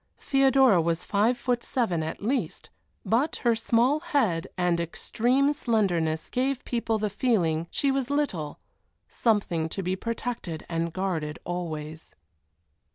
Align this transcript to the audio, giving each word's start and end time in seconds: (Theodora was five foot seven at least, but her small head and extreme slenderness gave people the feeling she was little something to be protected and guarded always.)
(Theodora 0.17 0.81
was 0.81 1.03
five 1.03 1.37
foot 1.37 1.63
seven 1.63 2.01
at 2.01 2.23
least, 2.23 2.71
but 3.05 3.35
her 3.45 3.53
small 3.53 3.99
head 3.99 4.47
and 4.57 4.79
extreme 4.79 5.53
slenderness 5.53 6.27
gave 6.31 6.65
people 6.65 6.97
the 6.97 7.07
feeling 7.07 7.67
she 7.69 7.91
was 7.91 8.09
little 8.09 8.59
something 9.07 9.69
to 9.69 9.83
be 9.83 9.95
protected 9.95 10.65
and 10.67 10.91
guarded 10.91 11.37
always.) 11.45 12.15